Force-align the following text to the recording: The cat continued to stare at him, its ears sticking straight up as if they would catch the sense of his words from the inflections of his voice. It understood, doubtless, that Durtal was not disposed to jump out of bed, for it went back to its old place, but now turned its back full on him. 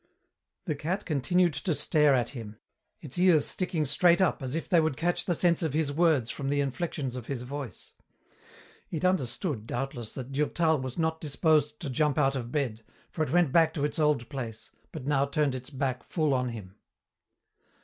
The 0.65 0.73
cat 0.73 1.05
continued 1.05 1.53
to 1.53 1.75
stare 1.75 2.15
at 2.15 2.29
him, 2.29 2.57
its 3.01 3.19
ears 3.19 3.45
sticking 3.45 3.85
straight 3.85 4.19
up 4.19 4.41
as 4.41 4.55
if 4.55 4.67
they 4.67 4.79
would 4.79 4.97
catch 4.97 5.25
the 5.25 5.35
sense 5.35 5.61
of 5.61 5.73
his 5.73 5.91
words 5.93 6.31
from 6.31 6.49
the 6.49 6.59
inflections 6.59 7.15
of 7.15 7.27
his 7.27 7.43
voice. 7.43 7.93
It 8.89 9.05
understood, 9.05 9.67
doubtless, 9.67 10.15
that 10.15 10.31
Durtal 10.31 10.79
was 10.79 10.97
not 10.97 11.21
disposed 11.21 11.79
to 11.81 11.89
jump 11.91 12.17
out 12.17 12.35
of 12.35 12.51
bed, 12.51 12.81
for 13.11 13.21
it 13.21 13.29
went 13.31 13.51
back 13.51 13.75
to 13.75 13.85
its 13.85 13.99
old 13.99 14.27
place, 14.27 14.71
but 14.91 15.05
now 15.05 15.27
turned 15.27 15.53
its 15.53 15.69
back 15.69 16.01
full 16.01 16.33
on 16.33 16.49
him. 16.49 16.73